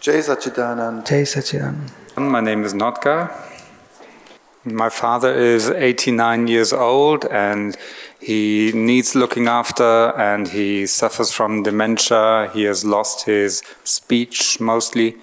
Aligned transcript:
Jai 0.00 0.22
Sachidanand. 0.22 1.06
Jai 1.06 1.24
Sachidanand. 1.24 1.90
My 2.16 2.40
name 2.40 2.64
is 2.64 2.72
Notka. 2.72 3.30
My 4.64 4.88
father 4.88 5.30
is 5.30 5.68
89 5.68 6.46
years 6.46 6.72
old 6.72 7.26
and 7.26 7.76
he 8.18 8.72
needs 8.74 9.14
looking 9.14 9.46
after 9.46 10.18
and 10.18 10.48
he 10.48 10.86
suffers 10.86 11.30
from 11.32 11.64
dementia. 11.64 12.50
He 12.54 12.62
has 12.62 12.82
lost 12.82 13.26
his 13.26 13.62
speech 13.84 14.58
mostly. 14.58 15.16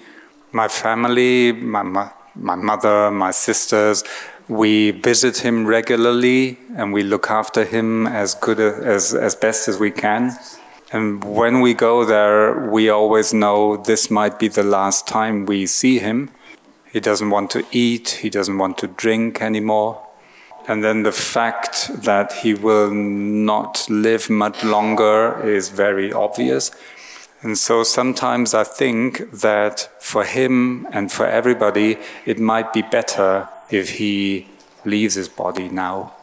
My 0.52 0.68
family, 0.68 1.50
my, 1.50 1.82
my, 1.82 2.12
my 2.36 2.54
mother, 2.54 3.10
my 3.10 3.32
sisters, 3.32 4.04
we 4.46 4.92
visit 4.92 5.38
him 5.38 5.66
regularly 5.66 6.56
and 6.76 6.92
we 6.92 7.02
look 7.02 7.30
after 7.30 7.64
him 7.64 8.06
as 8.06 8.36
good 8.36 8.60
as, 8.60 9.12
as 9.12 9.34
best 9.34 9.66
as 9.66 9.80
we 9.80 9.90
can. 9.90 10.38
And 10.90 11.22
when 11.22 11.60
we 11.60 11.74
go 11.74 12.04
there, 12.04 12.66
we 12.70 12.88
always 12.88 13.34
know 13.34 13.76
this 13.76 14.10
might 14.10 14.38
be 14.38 14.48
the 14.48 14.62
last 14.62 15.06
time 15.06 15.44
we 15.44 15.66
see 15.66 15.98
him. 15.98 16.30
He 16.90 17.00
doesn't 17.00 17.28
want 17.28 17.50
to 17.50 17.66
eat, 17.70 18.20
he 18.22 18.30
doesn't 18.30 18.56
want 18.56 18.78
to 18.78 18.86
drink 18.86 19.42
anymore. 19.42 20.00
And 20.66 20.82
then 20.82 21.02
the 21.02 21.12
fact 21.12 21.90
that 21.94 22.32
he 22.32 22.54
will 22.54 22.90
not 22.90 23.86
live 23.90 24.30
much 24.30 24.64
longer 24.64 25.40
is 25.46 25.68
very 25.68 26.12
obvious. 26.12 26.70
And 27.42 27.56
so 27.56 27.84
sometimes 27.84 28.54
I 28.54 28.64
think 28.64 29.30
that 29.30 29.90
for 30.00 30.24
him 30.24 30.88
and 30.90 31.12
for 31.12 31.26
everybody, 31.26 31.98
it 32.24 32.40
might 32.40 32.72
be 32.72 32.82
better 32.82 33.48
if 33.70 33.90
he 33.98 34.48
leaves 34.84 35.14
his 35.14 35.28
body 35.28 35.68
now. 35.68 36.14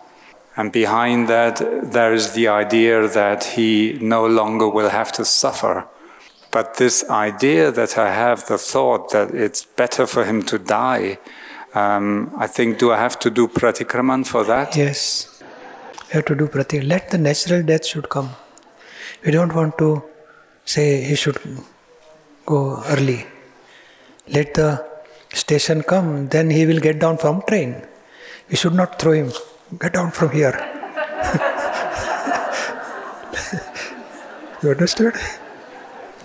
And 0.58 0.72
behind 0.72 1.28
that, 1.28 1.92
there 1.92 2.14
is 2.14 2.32
the 2.32 2.48
idea 2.48 3.08
that 3.08 3.44
he 3.44 3.98
no 4.02 4.26
longer 4.26 4.68
will 4.70 4.90
have 4.90 5.12
to 5.14 5.26
suffer. 5.26 5.86
But 6.52 6.76
this 6.76 7.04
idea 7.10 7.72
that 7.72 7.98
I 7.98 8.14
have, 8.14 8.46
the 8.48 8.58
thought 8.58 9.12
that 9.12 9.34
it's 9.34 9.66
better 9.66 10.08
for 10.08 10.24
him 10.24 10.44
to 10.46 10.58
die, 10.58 11.18
um, 11.74 12.32
I 12.38 12.48
think, 12.48 12.80
do 12.80 12.94
I 12.94 12.98
have 12.98 13.20
to 13.20 13.30
do 13.30 13.48
pratikraman 13.50 14.26
for 14.26 14.46
that? 14.46 14.78
Yes. 14.78 15.44
You 16.08 16.14
have 16.14 16.26
to 16.26 16.36
do 16.36 16.48
pratik. 16.48 16.88
Let 16.88 17.10
the 17.10 17.18
natural 17.18 17.62
death 17.64 17.86
should 17.86 18.08
come. 18.08 18.30
We 19.26 19.32
don't 19.32 19.54
want 19.54 19.78
to 19.80 20.04
say 20.64 21.04
he 21.04 21.16
should 21.16 21.40
go 22.46 22.82
early. 22.88 23.26
Let 24.30 24.54
the 24.54 24.86
station 25.34 25.84
come, 25.84 26.30
then 26.30 26.50
he 26.50 26.66
will 26.66 26.80
get 26.80 27.00
down 27.00 27.18
from 27.18 27.42
train. 27.42 27.86
We 28.50 28.56
should 28.56 28.74
not 28.74 28.98
throw 29.00 29.12
him. 29.12 29.32
Get 29.80 29.94
down 29.94 30.12
from 30.12 30.30
here. 30.30 30.54
you 34.62 34.70
understood? 34.72 35.16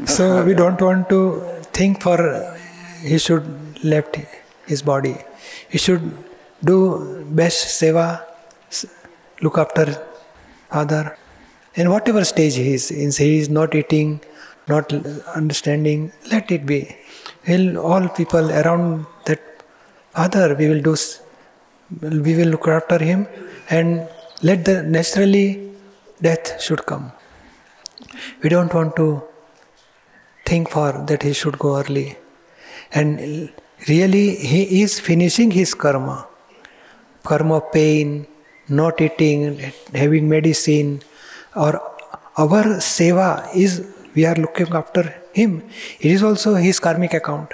so 0.07 0.45
we 0.45 0.55
don't 0.55 0.81
want 0.81 1.09
to 1.09 1.43
think 1.73 2.03
for 2.03 2.19
he 3.03 3.19
should 3.19 3.45
left 3.85 4.17
his 4.67 4.83
body. 4.83 5.17
He 5.69 5.79
should 5.79 6.03
do 6.65 7.25
best 7.31 7.81
seva, 7.81 8.23
look 9.43 9.59
after 9.59 9.87
father, 10.71 11.17
in 11.75 11.91
whatever 11.91 12.25
stage 12.25 12.55
he 12.55 12.75
is. 12.75 12.91
In 12.91 13.11
he 13.11 13.39
is 13.39 13.49
not 13.49 13.75
eating, 13.75 14.21
not 14.69 14.93
understanding. 15.35 16.13
Let 16.31 16.51
it 16.51 16.67
be. 16.67 16.97
Will 17.49 17.79
all 17.79 18.09
people 18.09 18.51
around 18.51 19.07
that 19.27 19.41
father 20.13 20.55
we 20.55 20.69
will 20.69 20.83
do 20.83 20.97
we 22.01 22.35
will 22.37 22.49
look 22.49 22.69
after 22.69 22.99
him 22.99 23.27
and 23.69 24.09
let 24.43 24.65
the 24.65 24.83
naturally 24.83 25.71
death 26.21 26.61
should 26.61 26.87
come. 26.87 27.13
We 28.43 28.49
don't 28.49 28.73
want 28.73 28.97
to 28.97 29.23
think 30.45 30.71
for 30.71 30.93
that 31.09 31.23
he 31.23 31.33
should 31.33 31.59
go 31.59 31.79
early. 31.79 32.17
And 32.93 33.51
really 33.89 34.37
he 34.37 34.83
is 34.83 34.99
finishing 35.01 35.51
his 35.51 35.75
karma. 35.75 36.27
Karma 37.25 37.61
pain, 37.61 38.27
not 38.69 39.01
eating, 39.01 39.73
having 39.95 40.29
medicine, 40.29 41.03
or 41.55 41.83
our 42.37 42.65
seva 42.91 43.55
is 43.55 43.87
we 44.15 44.25
are 44.25 44.35
looking 44.35 44.73
after 44.73 45.15
him. 45.33 45.63
It 46.01 46.11
is 46.13 46.23
also 46.23 46.55
his 46.55 46.81
karmic 46.81 47.15
account. 47.15 47.53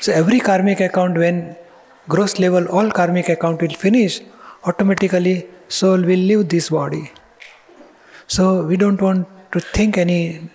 So 0.00 0.12
every 0.12 0.40
karmic 0.40 0.80
account 0.80 1.18
when 1.18 1.56
gross 2.08 2.38
level 2.44 2.66
all 2.68 2.90
karmic 2.90 3.28
account 3.28 3.60
will 3.62 3.76
finish, 3.86 4.20
automatically 4.64 5.46
soul 5.68 6.00
will 6.10 6.24
leave 6.30 6.48
this 6.48 6.70
body. 6.70 7.10
So 8.26 8.64
we 8.64 8.76
don't 8.76 9.00
want 9.00 9.26
to 9.52 9.60
think 9.60 9.98
any 9.98 10.50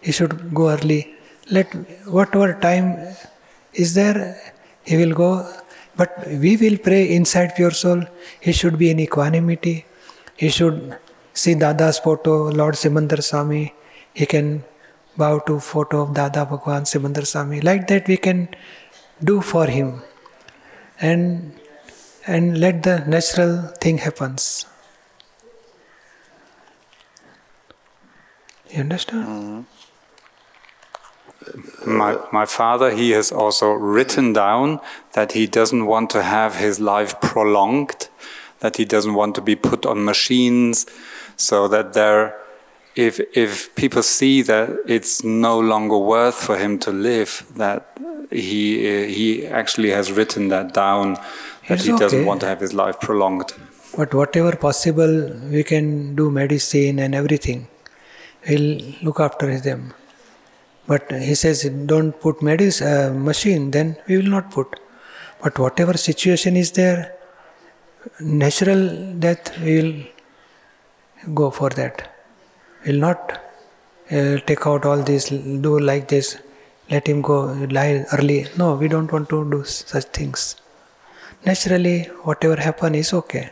he 0.00 0.12
should 0.12 0.54
go 0.54 0.70
early. 0.70 1.14
Let 1.50 1.66
whatever 2.06 2.52
time 2.60 2.86
is 3.74 3.94
there, 3.94 4.18
he 4.84 4.96
will 4.96 5.14
go. 5.14 5.30
But 5.96 6.26
we 6.26 6.56
will 6.56 6.76
pray 6.76 7.02
inside 7.14 7.54
pure 7.56 7.70
soul. 7.70 8.02
He 8.40 8.52
should 8.52 8.78
be 8.78 8.90
in 8.90 9.00
equanimity. 9.00 9.86
He 10.36 10.48
should 10.50 10.98
see 11.32 11.54
Dada's 11.54 11.98
photo, 11.98 12.48
Lord 12.50 12.74
Simandhar 12.74 13.22
Swami. 13.22 13.74
He 14.12 14.26
can 14.26 14.64
bow 15.16 15.38
to 15.40 15.58
photo 15.58 16.02
of 16.02 16.14
Dada 16.14 16.44
Bhagwan 16.44 16.82
Simandhar 16.82 17.26
Swami. 17.26 17.60
Like 17.60 17.86
that 17.88 18.06
we 18.06 18.18
can 18.18 18.48
do 19.24 19.40
for 19.40 19.66
him 19.66 20.02
and 21.00 21.52
and 22.26 22.58
let 22.58 22.82
the 22.82 22.98
natural 23.06 23.62
thing 23.80 23.98
happens 23.98 24.66
you 28.70 28.80
understand 28.80 29.26
mm-hmm. 29.26 29.62
My, 31.86 32.18
my 32.32 32.46
father, 32.46 32.90
he 32.90 33.10
has 33.10 33.30
also 33.30 33.70
written 33.72 34.32
down 34.32 34.80
that 35.12 35.32
he 35.32 35.46
doesn't 35.46 35.86
want 35.86 36.10
to 36.10 36.22
have 36.22 36.56
his 36.56 36.80
life 36.80 37.20
prolonged, 37.20 38.08
that 38.60 38.76
he 38.76 38.84
doesn't 38.84 39.14
want 39.14 39.34
to 39.36 39.40
be 39.40 39.54
put 39.54 39.86
on 39.86 40.04
machines, 40.04 40.86
so 41.36 41.68
that 41.68 41.92
there, 41.92 42.36
if, 42.96 43.20
if 43.36 43.74
people 43.74 44.02
see 44.02 44.42
that 44.42 44.70
it's 44.86 45.22
no 45.22 45.60
longer 45.60 45.98
worth 45.98 46.34
for 46.34 46.56
him 46.56 46.78
to 46.80 46.90
live, 46.90 47.44
that 47.56 47.98
he 48.30 49.06
he 49.06 49.46
actually 49.46 49.90
has 49.90 50.10
written 50.10 50.48
that 50.48 50.72
down 50.74 51.14
that 51.68 51.74
it's 51.74 51.84
he 51.84 51.92
okay. 51.92 52.00
doesn't 52.04 52.24
want 52.24 52.40
to 52.40 52.46
have 52.46 52.60
his 52.60 52.72
life 52.72 52.98
prolonged. 53.00 53.52
But 53.96 54.14
whatever 54.14 54.56
possible, 54.56 55.30
we 55.50 55.62
can 55.62 56.16
do 56.16 56.30
medicine 56.30 56.98
and 56.98 57.14
everything. 57.14 57.68
We'll 58.48 58.80
look 59.02 59.20
after 59.20 59.58
them. 59.60 59.94
But 60.86 61.10
he 61.10 61.34
says, 61.34 61.62
don't 61.86 62.12
put 62.20 62.42
medicine 62.42 62.86
uh, 62.86 63.12
machine. 63.12 63.70
Then 63.70 63.96
we 64.06 64.18
will 64.18 64.30
not 64.30 64.50
put. 64.50 64.78
But 65.42 65.58
whatever 65.58 65.94
situation 65.96 66.56
is 66.56 66.72
there, 66.72 67.14
natural 68.20 69.14
death, 69.14 69.58
we 69.60 69.82
will 71.24 71.34
go 71.34 71.50
for 71.50 71.70
that. 71.70 72.15
We'll 72.86 73.00
not 73.00 73.40
uh, 74.10 74.38
take 74.46 74.66
out 74.66 74.84
all 74.86 74.98
this, 74.98 75.28
do 75.28 75.78
like 75.78 76.08
this 76.08 76.36
let 76.90 77.06
him 77.06 77.20
go 77.22 77.38
lie 77.70 78.06
early. 78.12 78.46
No, 78.56 78.74
we 78.74 78.88
don't 78.88 79.10
want 79.10 79.28
to 79.30 79.48
do 79.50 79.64
such 79.64 80.04
things. 80.04 80.56
Naturally, 81.44 82.04
whatever 82.22 82.56
happen 82.56 82.94
is 82.94 83.12
okay. 83.12 83.50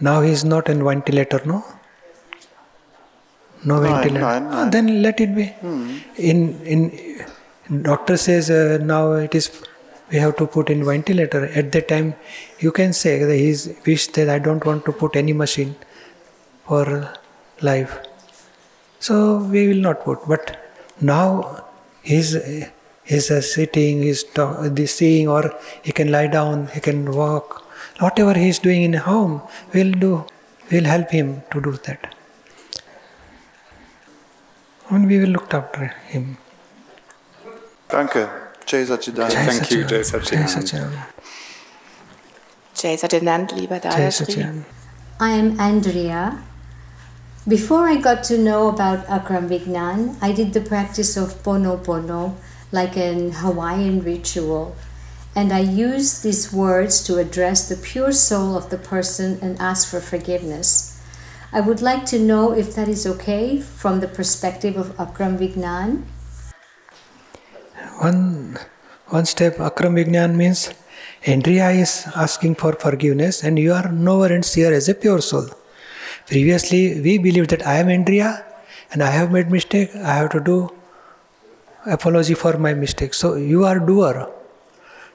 Now 0.00 0.20
he 0.22 0.30
is 0.30 0.44
not 0.44 0.68
in 0.68 0.84
ventilator, 0.84 1.40
no? 1.44 1.64
No 3.64 3.80
ventilator. 3.80 4.20
Nine, 4.20 4.44
nine, 4.44 4.52
ah, 4.52 4.68
then 4.70 5.02
let 5.02 5.20
it 5.20 5.34
be. 5.34 5.46
Hmm. 5.46 5.98
In 6.16 6.60
in 6.64 7.82
doctor 7.82 8.16
says 8.16 8.50
uh, 8.50 8.78
now 8.82 9.12
it 9.12 9.34
is 9.34 9.50
we 10.10 10.18
have 10.18 10.36
to 10.36 10.46
put 10.46 10.70
in 10.70 10.84
ventilator. 10.84 11.46
At 11.46 11.72
that 11.72 11.88
time, 11.88 12.14
you 12.58 12.72
can 12.72 12.92
say 12.92 13.24
that 13.24 13.34
he 13.34 13.48
is 13.48 13.74
wish 13.86 14.08
that 14.18 14.28
I 14.28 14.38
don't 14.38 14.64
want 14.64 14.84
to 14.86 14.92
put 14.92 15.16
any 15.16 15.32
machine 15.32 15.74
for 16.66 17.12
life. 17.60 17.98
So 19.00 19.38
we 19.38 19.68
will 19.68 19.82
not 19.88 20.04
put. 20.04 20.26
But 20.26 20.56
now 21.00 21.64
he's 22.02 22.36
he's 23.04 23.30
uh, 23.30 23.40
sitting, 23.40 24.02
he's 24.02 24.24
talk, 24.24 24.78
seeing, 24.86 25.28
or 25.28 25.42
he 25.82 25.92
can 25.92 26.10
lie 26.10 26.26
down, 26.26 26.68
he 26.68 26.80
can 26.80 27.10
walk. 27.12 27.62
Whatever 28.00 28.34
he's 28.34 28.58
doing 28.58 28.82
in 28.82 28.94
home, 28.94 29.42
we'll 29.72 29.92
do. 29.92 30.24
We'll 30.70 30.84
help 30.84 31.10
him 31.10 31.42
to 31.52 31.60
do 31.60 31.72
that. 31.88 32.14
And 34.90 35.06
we 35.08 35.18
will 35.18 35.28
look 35.28 35.52
after 35.54 35.86
him. 36.08 36.38
Danke. 37.88 38.28
Jai 38.66 38.84
Sachidanand. 38.84 39.32
Thank 39.32 39.70
you, 39.70 39.84
Jai 39.84 40.00
Sachidanand. 40.00 41.04
Jai 42.74 42.96
Sachidanand, 42.96 43.52
lieber 43.52 43.78
Dada 43.78 44.10
I 45.20 45.30
am 45.30 45.60
Andrea. 45.60 46.42
Before 47.46 47.86
I 47.86 48.00
got 48.00 48.24
to 48.32 48.38
know 48.38 48.68
about 48.68 49.04
Akram 49.04 49.50
Vignan, 49.50 50.16
I 50.22 50.32
did 50.32 50.54
the 50.54 50.62
practice 50.62 51.14
of 51.14 51.42
Pono 51.42 51.76
Pono 51.76 52.36
like 52.72 52.96
an 52.96 53.32
Hawaiian 53.32 54.00
ritual, 54.00 54.74
and 55.36 55.52
I 55.52 55.60
used 55.60 56.22
these 56.22 56.54
words 56.54 57.04
to 57.04 57.18
address 57.18 57.68
the 57.68 57.76
pure 57.76 58.12
soul 58.12 58.56
of 58.56 58.70
the 58.70 58.78
person 58.78 59.38
and 59.42 59.60
ask 59.60 59.90
for 59.90 60.00
forgiveness. 60.00 60.98
I 61.52 61.60
would 61.60 61.82
like 61.82 62.06
to 62.06 62.18
know 62.18 62.52
if 62.56 62.74
that 62.76 62.88
is 62.88 63.06
okay 63.06 63.60
from 63.60 64.00
the 64.00 64.08
perspective 64.08 64.78
of 64.78 64.98
Akram 64.98 65.36
Vignan. 65.36 66.04
One, 68.00 68.56
one 69.08 69.26
step 69.26 69.60
Akram 69.60 69.96
Vignan 69.96 70.34
means 70.34 70.72
Andrea 71.26 71.68
is 71.72 72.08
asking 72.16 72.54
for 72.54 72.72
forgiveness 72.72 73.44
and 73.44 73.58
you 73.58 73.74
are 73.74 73.92
knower 73.92 74.32
and 74.32 74.42
seer 74.42 74.72
as 74.72 74.88
a 74.88 74.94
pure 74.94 75.20
soul. 75.20 75.50
Previously, 76.26 77.00
we 77.00 77.18
believed 77.18 77.50
that 77.50 77.66
I 77.66 77.74
am 77.76 77.88
Andrea 77.90 78.44
and 78.92 79.02
I 79.02 79.10
have 79.10 79.30
made 79.30 79.50
mistake, 79.50 79.94
I 79.94 80.14
have 80.14 80.30
to 80.30 80.40
do 80.40 80.70
apology 81.84 82.34
for 82.34 82.56
my 82.56 82.72
mistake. 82.72 83.12
So 83.12 83.34
you 83.34 83.64
are 83.64 83.78
doer. 83.78 84.32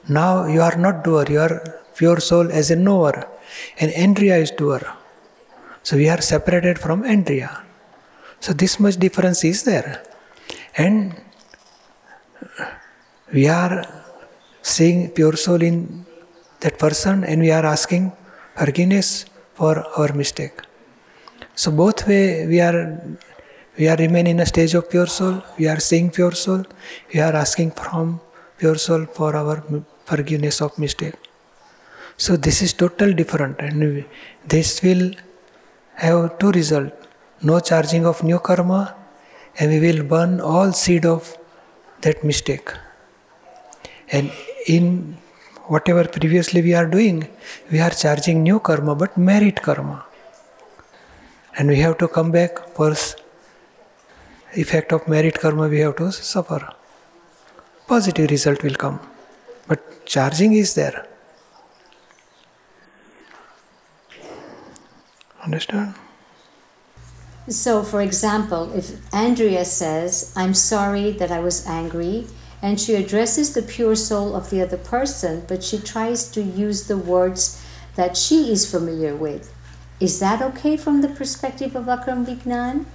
Now 0.08 0.46
you 0.46 0.62
are 0.62 0.76
not 0.76 1.02
doer, 1.02 1.24
you 1.28 1.40
are 1.40 1.80
pure 1.96 2.20
soul 2.20 2.50
as 2.52 2.70
a 2.70 2.76
knower. 2.76 3.26
And 3.80 3.90
Andrea 3.92 4.36
is 4.36 4.52
doer. 4.52 4.80
So 5.82 5.96
we 5.96 6.08
are 6.08 6.20
separated 6.20 6.78
from 6.78 7.04
Andrea. 7.04 7.62
So 8.38 8.52
this 8.52 8.78
much 8.78 8.96
difference 8.96 9.44
is 9.44 9.64
there. 9.64 10.02
And 10.76 11.20
we 13.32 13.48
are 13.48 13.84
seeing 14.62 15.10
pure 15.10 15.36
soul 15.36 15.62
in 15.62 16.06
that 16.60 16.78
person 16.78 17.24
and 17.24 17.40
we 17.40 17.50
are 17.50 17.66
asking 17.66 18.12
forgiveness 18.56 19.24
for 19.54 19.84
our 19.96 20.12
mistake. 20.12 20.69
So 21.60 21.70
both 21.70 22.06
way 22.08 22.46
we 22.46 22.58
are 22.66 22.78
we 23.76 23.86
are 23.86 23.96
remain 23.96 24.26
in 24.26 24.40
a 24.40 24.46
stage 24.46 24.72
of 24.78 24.88
pure 24.88 25.06
soul, 25.06 25.42
we 25.58 25.68
are 25.68 25.78
seeing 25.78 26.08
pure 26.10 26.32
soul, 26.32 26.64
we 27.12 27.20
are 27.20 27.34
asking 27.34 27.72
from 27.72 28.18
pure 28.56 28.76
soul 28.76 29.04
for 29.04 29.36
our 29.36 29.62
forgiveness 30.06 30.62
of 30.62 30.78
mistake. 30.78 31.16
So 32.16 32.36
this 32.36 32.62
is 32.62 32.72
total 32.72 33.12
different 33.12 33.60
and 33.60 34.06
this 34.46 34.82
will 34.82 35.12
have 35.96 36.38
two 36.38 36.50
result. 36.52 36.94
No 37.42 37.60
charging 37.60 38.06
of 38.06 38.24
new 38.24 38.38
karma 38.38 38.94
and 39.58 39.70
we 39.70 39.80
will 39.80 40.02
burn 40.02 40.40
all 40.40 40.72
seed 40.72 41.04
of 41.04 41.36
that 42.00 42.24
mistake. 42.24 42.72
And 44.10 44.32
in 44.66 45.18
whatever 45.66 46.04
previously 46.04 46.62
we 46.62 46.72
are 46.72 46.86
doing 46.86 47.28
we 47.70 47.80
are 47.80 47.90
charging 47.90 48.42
new 48.42 48.60
karma 48.60 48.94
but 48.94 49.18
merit 49.18 49.60
karma 49.60 50.06
and 51.56 51.68
we 51.68 51.76
have 51.76 51.98
to 51.98 52.08
come 52.08 52.30
back 52.30 52.58
for 52.74 52.94
effect 54.54 54.92
of 54.92 55.06
merit 55.06 55.38
karma 55.38 55.68
we 55.68 55.80
have 55.80 55.96
to 55.96 56.10
suffer. 56.10 56.74
Positive 57.86 58.30
result 58.30 58.62
will 58.62 58.74
come. 58.74 59.00
But 59.66 60.06
charging 60.06 60.52
is 60.54 60.74
there. 60.74 61.06
Understand? 65.44 65.94
So, 67.48 67.82
for 67.82 68.02
example, 68.02 68.72
if 68.74 68.92
Andrea 69.12 69.64
says, 69.64 70.32
I'm 70.36 70.54
sorry 70.54 71.12
that 71.12 71.30
I 71.32 71.40
was 71.40 71.66
angry, 71.66 72.26
and 72.62 72.78
she 72.78 72.94
addresses 72.94 73.54
the 73.54 73.62
pure 73.62 73.96
soul 73.96 74.36
of 74.36 74.50
the 74.50 74.60
other 74.60 74.76
person, 74.76 75.44
but 75.48 75.64
she 75.64 75.78
tries 75.78 76.30
to 76.32 76.42
use 76.42 76.86
the 76.86 76.98
words 76.98 77.64
that 77.96 78.16
she 78.16 78.52
is 78.52 78.70
familiar 78.70 79.16
with, 79.16 79.52
is 80.00 80.18
that 80.20 80.42
okay 80.42 80.76
from 80.76 81.02
the 81.02 81.08
perspective 81.08 81.76
of 81.76 81.88
Akram 81.88 82.24
Vignan? 82.26 82.86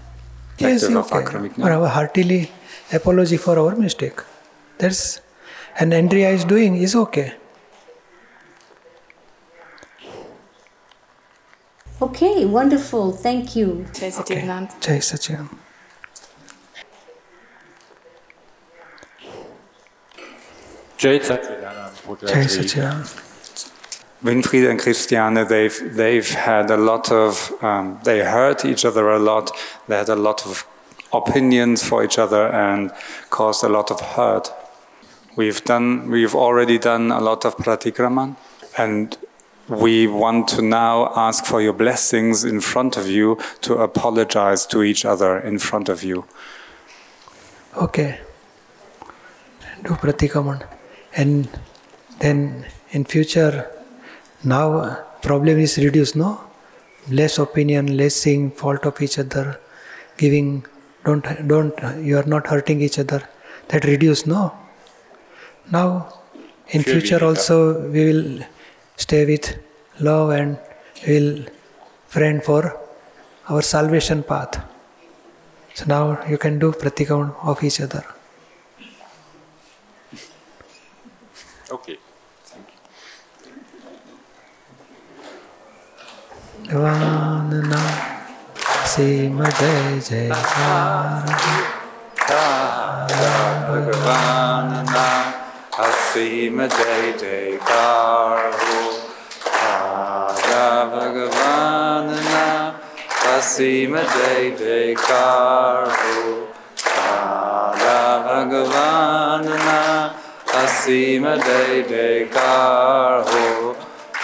Yes, 0.58 0.82
Perspective 0.84 0.98
okay. 0.98 1.18
Akram 1.18 1.50
Vignan. 1.50 1.62
For 1.62 1.72
our 1.72 1.88
heartily 1.88 2.52
apology 2.92 3.38
for 3.38 3.58
our 3.60 3.76
mistake. 3.76 4.20
That's 4.78 5.22
and 5.80 5.94
Andrea 5.94 6.30
is 6.32 6.46
doing 6.46 6.76
is 6.78 6.96
okay. 6.96 7.34
Okay, 12.02 12.46
wonderful, 12.46 13.12
thank 13.14 13.56
you. 13.56 13.86
Jai 13.94 14.10
Satchidanand. 14.10 14.70
Jai 14.82 14.98
Sachidanand. 14.98 15.58
Jai 20.98 21.20
Satchidanand, 21.20 22.06
Buddha 22.06 22.28
Jai 22.28 22.46
Ji. 22.46 23.35
Winfried 24.26 24.68
and 24.68 24.80
Christiane, 24.80 25.46
they've 25.48 25.96
they've 25.96 26.30
had 26.32 26.72
a 26.72 26.78
lot 26.78 27.12
of 27.12 27.52
um, 27.62 28.00
they 28.04 28.20
hurt 28.24 28.66
each 28.66 28.84
other 28.84 29.10
a 29.10 29.20
lot. 29.20 29.52
They 29.88 29.98
had 29.98 30.10
a 30.10 30.16
lot 30.16 30.48
of 30.48 30.66
opinions 31.14 31.88
for 31.88 32.04
each 32.04 32.18
other 32.18 32.48
and 32.48 32.92
caused 33.30 33.64
a 33.64 33.70
lot 33.70 33.92
of 33.92 34.02
hurt. 34.02 34.52
We've 35.36 35.64
done 35.64 36.10
we've 36.10 36.34
already 36.34 36.80
done 36.80 37.12
a 37.12 37.22
lot 37.22 37.46
of 37.46 37.56
pratikraman, 37.58 38.36
and 38.78 39.16
we 39.70 40.08
want 40.08 40.48
to 40.48 40.62
now 40.64 41.12
ask 41.16 41.46
for 41.46 41.62
your 41.62 41.74
blessings 41.74 42.44
in 42.44 42.62
front 42.62 42.98
of 42.98 43.08
you 43.08 43.38
to 43.62 43.76
apologize 43.76 44.66
to 44.68 44.82
each 44.82 45.06
other 45.06 45.38
in 45.38 45.60
front 45.60 45.88
of 45.88 46.04
you. 46.04 46.26
Okay. 47.78 48.20
Do 49.84 49.94
pratikaman. 49.94 50.66
And 51.16 51.48
then 52.20 52.66
in 52.92 53.06
future 53.06 53.75
now 54.46 55.04
problem 55.22 55.60
is 55.60 55.78
reduced, 55.78 56.16
no? 56.16 56.40
Less 57.10 57.38
opinion, 57.38 57.98
less 57.98 58.16
seeing 58.16 58.52
fault 58.52 58.86
of 58.86 59.02
each 59.02 59.18
other, 59.20 59.60
giving 60.18 60.66
don't 61.04 61.26
don't 61.48 61.74
you 62.04 62.18
are 62.18 62.30
not 62.34 62.48
hurting 62.48 62.82
each 62.82 63.00
other. 63.00 63.22
That 63.70 63.86
reduce, 63.86 64.26
no? 64.26 64.54
Now 65.72 66.14
in 66.70 66.84
future 66.84 67.24
also 67.24 67.90
we 67.90 68.06
will 68.06 68.46
stay 68.98 69.26
with 69.26 69.58
love 70.00 70.32
and 70.32 70.58
we 71.08 71.20
will 71.20 71.46
friend 72.08 72.44
for 72.44 72.80
our 73.50 73.62
salvation 73.62 74.24
path. 74.24 74.64
So 75.74 75.86
now 75.86 76.26
you 76.28 76.38
can 76.38 76.58
do 76.60 76.72
pratikam 76.72 77.36
of 77.44 77.64
each 77.64 77.82
other. 77.82 78.04
Okay. 81.72 81.98
Vanna 86.68 87.82
Sima 88.86 89.46
Jai 89.60 90.00
Jai 90.00 90.30
Bhagavanana 93.70 95.08
Asima 95.78 96.68
Jai 96.68 97.14
Jaikar 97.22 98.52
Ho 98.58 98.78
Radha 99.62 100.90
Bhagavanana 100.92 102.46
Asima 103.36 104.02
Jai 104.14 104.46
Jaikar 104.58 105.86
Ho 106.02 106.48
Radha 106.98 108.00
Bhagavanana 108.26 109.80
Asima 110.48 111.34
Jai 111.38 111.84
Jaikar 111.84 113.24
Ho 113.30 113.76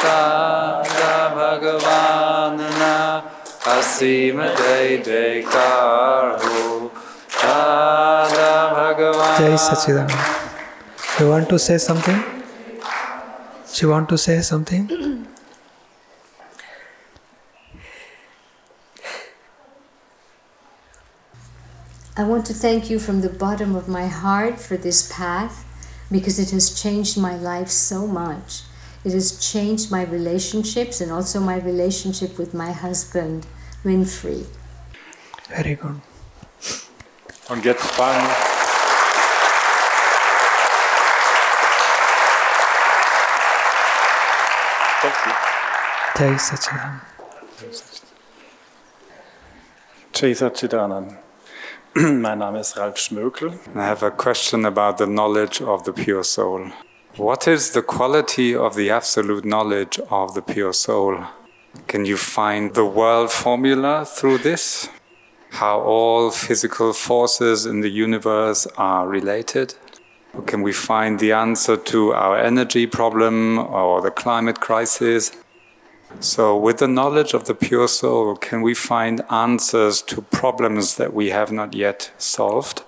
Radha 0.04 0.91
Bhagavanana 1.52 3.24
Asima 3.76 4.56
Jai 4.56 5.04
Jaikar 5.08 6.40
Ho 6.42 6.92
Radha 7.44 8.54
Bhagavan 8.76 9.38
Jai 9.38 9.56
Sachidanand. 9.58 11.20
You 11.20 11.28
want 11.28 11.50
to 11.50 11.60
say 11.60 11.78
something? 11.78 12.24
She 13.74 13.86
want 13.86 14.08
to 14.08 14.18
say 14.18 14.40
something? 14.42 15.28
I 22.16 22.24
want 22.24 22.46
to 22.46 22.54
thank 22.54 22.90
you 22.90 22.98
from 22.98 23.20
the 23.20 23.30
bottom 23.30 23.76
of 23.76 23.90
my 23.90 24.08
heart 24.08 24.58
for 24.58 24.78
this 24.78 25.12
path 25.12 25.66
because 26.10 26.40
it 26.40 26.52
has 26.52 26.82
changed 26.82 27.18
my 27.18 27.36
life 27.36 27.70
so 27.70 28.08
much. 28.08 28.62
It 29.04 29.14
has 29.14 29.40
changed 29.40 29.92
my 29.92 30.04
relationships 30.04 31.02
and 31.02 31.12
also 31.12 31.40
my 31.40 31.58
relationship 31.58 32.38
with 32.38 32.54
my 32.54 32.72
husband, 32.72 33.48
Winfried. 33.84 34.46
Very 35.50 35.76
good. 35.76 36.00
Und 37.50 37.66
jetzt 37.66 37.84
fragen, 37.84 38.28
Thank 45.02 45.16
you. 45.26 45.34
Jai 46.16 46.38
Sachidanand. 46.38 47.02
Jai 50.14 50.34
Satchidanand. 50.34 51.18
Mein 51.96 52.38
Name 52.38 52.60
ist 52.60 52.78
Ralf 52.78 52.98
Schmökel. 52.98 53.60
I 53.76 53.80
have 53.80 54.06
a 54.06 54.12
question 54.12 54.66
about 54.66 55.04
the 55.04 55.08
knowledge 55.08 55.60
of 55.60 55.84
the 55.86 55.92
pure 55.92 56.24
soul. 56.24 56.72
What 57.18 57.46
is 57.46 57.72
the 57.72 57.82
quality 57.82 58.56
of 58.56 58.76
the 58.76 58.90
absolute 58.90 59.44
knowledge 59.44 60.00
of 60.10 60.34
the 60.34 60.42
pure 60.42 60.72
soul? 60.72 61.26
Can 61.88 62.06
you 62.06 62.16
find 62.16 62.74
the 62.74 62.86
world 62.86 63.32
formula 63.32 64.06
through 64.06 64.38
this? 64.38 64.88
How 65.50 65.82
all 65.82 66.32
physical 66.32 66.94
forces 66.94 67.66
in 67.66 67.82
the 67.82 67.90
universe 67.90 68.66
are 68.78 69.10
related? 69.10 69.76
Or 70.34 70.42
can 70.42 70.62
we 70.62 70.72
find 70.72 71.20
the 71.20 71.34
answer 71.34 71.76
to 71.76 72.14
our 72.14 72.38
energy 72.38 72.88
problem 72.88 73.60
or 73.60 74.02
the 74.02 74.12
climate 74.12 74.62
crisis? 74.62 75.34
So, 76.22 76.56
with 76.56 76.78
the 76.78 76.88
knowledge 76.88 77.34
of 77.34 77.44
the 77.44 77.56
pure 77.56 77.90
soul, 77.90 78.38
can 78.38 78.62
we 78.62 78.74
find 78.74 79.22
answers 79.30 80.02
to 80.04 80.22
problems 80.22 80.96
that 80.96 81.14
we 81.14 81.32
have 81.32 81.52
not 81.52 81.74
yet 81.74 82.14
solved? 82.18 82.84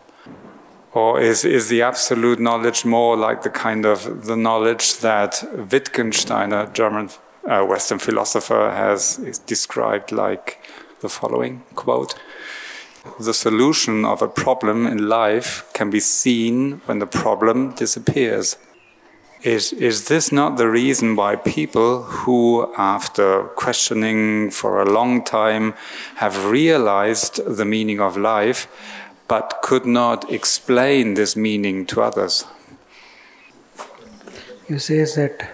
Or 0.94 1.20
is, 1.20 1.44
is 1.44 1.70
the 1.70 1.82
absolute 1.82 2.40
knowledge 2.40 2.86
more 2.86 3.18
like 3.18 3.42
the 3.42 3.50
kind 3.50 3.86
of 3.86 4.28
the 4.28 4.36
knowledge 4.36 5.00
that 5.00 5.44
Wittgenstein, 5.72 6.54
a 6.54 6.70
German 6.72 7.10
uh, 7.50 7.66
Western 7.66 7.98
philosopher, 7.98 8.72
has 8.72 9.18
described 9.48 10.12
like 10.12 10.64
the 11.02 11.10
following 11.10 11.64
quote? 11.74 12.14
The 13.20 13.34
solution 13.34 14.06
of 14.06 14.22
a 14.22 14.28
problem 14.28 14.86
in 14.86 15.10
life 15.10 15.66
can 15.74 15.90
be 15.90 16.00
seen 16.00 16.82
when 16.86 17.00
the 17.00 17.08
problem 17.08 17.74
disappears. 17.74 18.56
Is, 19.42 19.74
is 19.74 20.08
this 20.08 20.32
not 20.32 20.56
the 20.56 20.70
reason 20.70 21.18
why 21.18 21.36
people 21.36 22.04
who, 22.04 22.72
after 22.78 23.44
questioning 23.56 24.52
for 24.52 24.82
a 24.82 24.90
long 24.90 25.22
time, 25.22 25.74
have 26.16 26.46
realized 26.46 27.44
the 27.46 27.66
meaning 27.66 28.00
of 28.00 28.16
life 28.16 28.70
but 29.28 29.60
could 29.62 29.86
not 29.86 30.32
explain 30.32 31.14
this 31.14 31.36
meaning 31.36 31.86
to 31.88 32.02
others? 32.02 32.46
You 34.70 34.80
say 34.80 35.04
that 35.04 35.50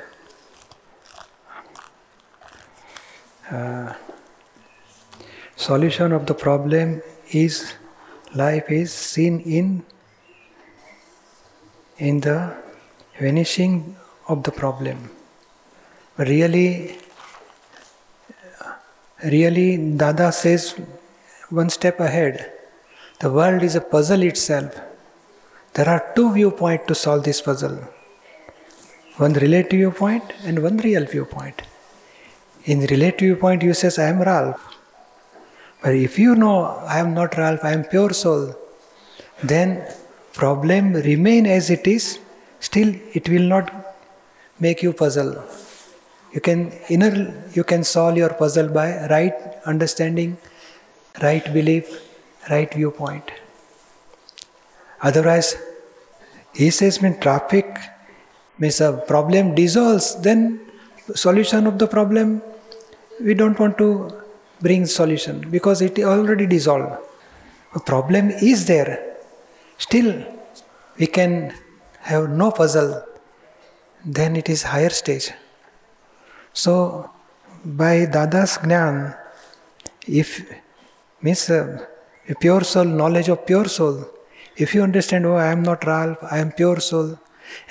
uh, 3.52 3.94
solution 5.56 6.12
of 6.12 6.26
the 6.26 6.34
problem 6.34 7.02
is 7.32 7.74
life 8.36 8.70
is 8.70 8.94
seen 8.94 9.40
in 9.42 9.84
in 11.98 12.22
the 12.22 12.56
vanishing 13.20 13.96
of 14.28 14.44
the 14.44 14.52
problem. 14.52 15.10
Really, 16.18 16.98
really, 19.24 19.78
Dada 19.98 20.32
says 20.32 20.76
one 21.50 21.70
step 21.70 22.00
ahead. 22.00 22.59
The 23.20 23.30
world 23.30 23.64
is 23.64 23.76
a 23.76 23.82
puzzle 23.82 24.24
itself. 24.24 24.80
There 25.74 25.90
are 25.90 26.14
two 26.16 26.34
viewpoints 26.34 26.88
to 26.88 26.96
solve 26.96 27.26
this 27.26 27.42
puzzle 27.42 27.80
one 29.18 29.34
relative 29.34 29.80
viewpoint 29.80 30.24
and 30.46 30.64
one 30.64 30.78
real 30.78 31.06
viewpoint. 31.06 31.62
In 32.64 32.80
the 32.80 32.88
relative 32.88 33.20
viewpoint, 33.20 33.62
you 33.64 33.74
says, 33.74 34.00
I 34.00 34.06
am 34.06 34.22
Ralph. 34.22 34.62
But 35.84 35.96
if 35.96 36.18
you 36.18 36.36
know 36.36 36.66
I 36.88 37.00
am 37.00 37.14
not 37.14 37.38
Ralph, 37.38 37.60
I 37.64 37.74
am 37.74 37.84
pure 37.84 38.14
soul, 38.14 38.56
then 39.44 39.86
problem 40.32 40.94
remain 40.94 41.46
as 41.46 41.70
it 41.70 41.86
is, 41.86 42.20
still 42.62 42.96
it 43.14 43.28
will 43.28 43.48
not 43.56 43.98
make 44.62 44.82
you 44.82 44.94
puzzle. 44.94 45.44
You 46.34 46.40
can 46.40 46.72
inner 46.88 47.44
you 47.54 47.66
can 47.66 47.84
solve 47.84 48.16
your 48.16 48.30
puzzle 48.30 48.70
by 48.70 49.08
right 49.08 49.34
understanding, 49.66 50.38
right 51.22 51.44
belief, 51.54 52.09
right 52.50 52.74
viewpoint. 52.74 53.32
Otherwise, 55.02 55.56
he 56.54 56.70
says 56.70 57.02
when 57.02 57.20
traffic 57.20 57.78
means 58.58 58.82
a 58.82 58.94
problem 59.08 59.56
dissolves, 59.56 60.20
then 60.22 60.60
solution 61.16 61.68
of 61.68 61.80
the 61.80 61.88
problem 61.88 62.42
we 63.22 63.34
don't 63.34 63.58
want 63.60 63.78
to 63.78 64.12
bring 64.62 64.86
solution 64.86 65.50
because 65.50 65.82
it 65.82 65.98
already 66.00 66.46
dissolved. 66.46 66.98
A 67.76 67.80
problem 67.80 68.30
is 68.30 68.66
there. 68.66 69.18
Still 69.78 70.26
we 70.98 71.08
can 71.08 71.54
have 72.02 72.30
no 72.30 72.52
puzzle, 72.52 73.04
then 74.06 74.36
it 74.36 74.50
is 74.50 74.64
higher 74.64 74.90
stage. 74.90 75.32
So 76.54 77.10
by 77.64 78.06
Dada's 78.06 78.58
Gnan, 78.58 79.16
if 80.08 80.44
means 81.22 81.50
uh, 81.50 81.86
a 82.30 82.36
pure 82.36 82.64
soul, 82.64 82.86
knowledge 82.86 83.28
of 83.28 83.46
pure 83.46 83.66
soul, 83.66 84.06
if 84.56 84.76
you 84.76 84.84
understand, 84.84 85.26
oh, 85.26 85.36
I 85.36 85.48
am 85.48 85.64
not 85.64 85.86
Ralph, 85.86 86.18
I 86.30 86.38
am 86.38 86.52
pure 86.52 86.80
soul, 86.80 87.20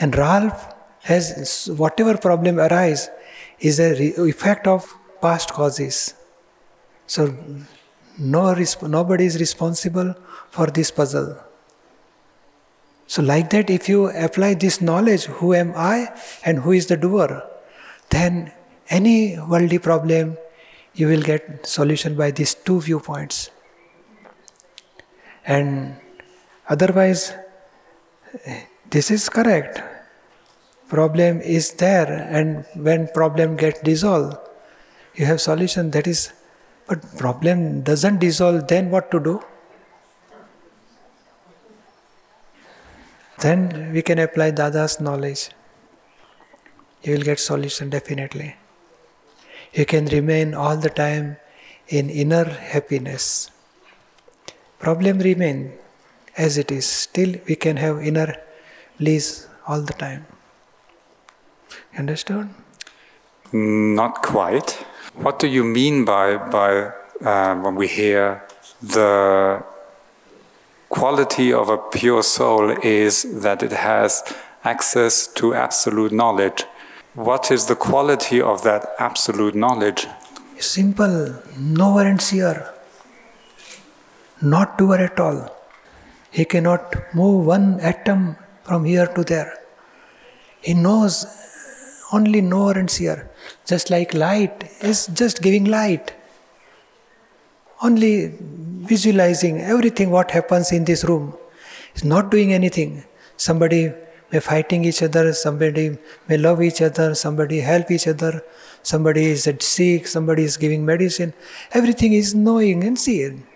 and 0.00 0.16
Ralph 0.16 0.74
has 1.02 1.70
whatever 1.76 2.16
problem 2.16 2.58
arise 2.58 3.08
is 3.60 3.78
a 3.78 3.94
re- 3.94 4.14
effect 4.28 4.66
of 4.66 4.92
past 5.20 5.52
causes. 5.52 6.14
So 7.06 7.34
no 8.18 8.54
resp- 8.54 8.88
nobody 8.88 9.26
is 9.26 9.38
responsible 9.38 10.14
for 10.50 10.66
this 10.66 10.90
puzzle. 10.90 11.36
So 13.06 13.22
like 13.22 13.50
that, 13.50 13.70
if 13.70 13.88
you 13.88 14.10
apply 14.10 14.54
this 14.54 14.80
knowledge, 14.80 15.24
who 15.24 15.54
am 15.54 15.72
I 15.76 16.12
and 16.44 16.58
who 16.58 16.72
is 16.72 16.86
the 16.86 16.96
doer, 16.96 17.42
then 18.10 18.52
any 18.90 19.38
worldly 19.38 19.78
problem 19.78 20.36
you 20.94 21.06
will 21.06 21.22
get 21.22 21.66
solution 21.66 22.16
by 22.16 22.30
these 22.30 22.54
two 22.54 22.80
viewpoints. 22.80 23.50
And 25.48 25.96
otherwise, 26.68 27.32
this 28.90 29.10
is 29.10 29.28
correct. 29.30 29.80
Problem 30.88 31.40
is 31.40 31.72
there, 31.72 32.28
and 32.30 32.66
when 32.74 33.08
problem 33.08 33.56
get 33.56 33.82
dissolved, 33.82 34.36
you 35.14 35.24
have 35.24 35.40
solution. 35.40 35.90
That 35.90 36.06
is, 36.06 36.32
but 36.86 37.00
problem 37.16 37.82
doesn't 37.82 38.20
dissolve. 38.20 38.68
Then 38.68 38.90
what 38.90 39.10
to 39.10 39.20
do? 39.20 39.40
Then 43.40 43.92
we 43.92 44.02
can 44.02 44.18
apply 44.18 44.50
Dada's 44.50 45.00
knowledge. 45.00 45.50
You 47.02 47.14
will 47.14 47.22
get 47.22 47.38
solution 47.40 47.88
definitely. 47.88 48.56
You 49.72 49.86
can 49.86 50.06
remain 50.06 50.54
all 50.54 50.76
the 50.76 50.90
time 50.90 51.36
in 51.88 52.10
inner 52.10 52.44
happiness. 52.44 53.50
Problem 54.78 55.18
remain 55.18 55.72
as 56.36 56.56
it 56.56 56.70
is. 56.70 56.86
Still 56.86 57.34
we 57.48 57.56
can 57.56 57.76
have 57.76 58.00
inner 58.00 58.36
bliss 58.98 59.46
all 59.66 59.80
the 59.80 59.92
time. 59.92 60.26
Understood? 61.96 62.48
Not 63.52 64.22
quite. 64.22 64.70
What 65.14 65.38
do 65.38 65.48
you 65.48 65.64
mean 65.64 66.04
by 66.04 66.36
by 66.36 66.92
uh, 67.24 67.54
when 67.56 67.74
we 67.74 67.88
hear 67.88 68.44
the 68.80 69.64
quality 70.88 71.52
of 71.52 71.68
a 71.68 71.78
pure 71.78 72.22
soul 72.22 72.70
is 72.82 73.42
that 73.42 73.62
it 73.62 73.72
has 73.72 74.22
access 74.64 75.26
to 75.26 75.54
absolute 75.54 76.12
knowledge? 76.12 76.64
What 77.14 77.50
is 77.50 77.66
the 77.66 77.74
quality 77.74 78.40
of 78.40 78.62
that 78.62 78.86
absolute 78.98 79.54
knowledge? 79.54 80.06
Simple, 80.58 81.34
knower 81.58 82.02
and 82.02 82.20
seer, 82.20 82.72
not 84.40 84.78
doer 84.78 84.96
at 84.96 85.18
all. 85.18 85.54
He 86.30 86.44
cannot 86.44 86.94
move 87.14 87.46
one 87.46 87.80
atom 87.80 88.36
from 88.62 88.84
here 88.84 89.06
to 89.06 89.24
there. 89.24 89.58
He 90.60 90.74
knows 90.74 91.26
only 92.12 92.40
knower 92.40 92.72
and 92.72 92.90
seer. 92.90 93.30
Just 93.66 93.90
like 93.90 94.14
light 94.14 94.70
is 94.80 95.06
just 95.08 95.42
giving 95.42 95.64
light. 95.64 96.14
Only 97.82 98.34
visualizing 98.40 99.60
everything 99.60 100.10
what 100.10 100.30
happens 100.30 100.72
in 100.72 100.84
this 100.84 101.04
room. 101.04 101.34
Is 101.94 102.04
not 102.04 102.30
doing 102.30 102.52
anything. 102.52 103.04
Somebody 103.36 103.92
may 104.30 104.40
fighting 104.40 104.84
each 104.84 105.02
other, 105.02 105.32
somebody 105.32 105.96
may 106.28 106.36
love 106.36 106.60
each 106.62 106.82
other, 106.82 107.14
somebody 107.14 107.60
help 107.60 107.90
each 107.90 108.06
other, 108.06 108.42
somebody 108.82 109.26
is 109.26 109.46
at 109.46 109.62
sick, 109.62 110.06
somebody 110.06 110.44
is 110.44 110.56
giving 110.56 110.84
medicine. 110.84 111.32
Everything 111.72 112.12
is 112.12 112.34
knowing 112.34 112.84
and 112.84 112.98
seeing. 112.98 113.46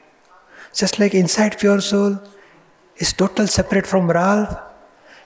Just 0.74 0.98
like 0.98 1.14
inside 1.14 1.58
pure 1.58 1.80
soul 1.80 2.18
is 2.96 3.12
total 3.12 3.46
separate 3.46 3.86
from 3.86 4.10
Ralph, 4.10 4.56